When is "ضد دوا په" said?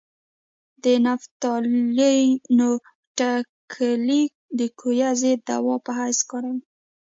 5.21-5.91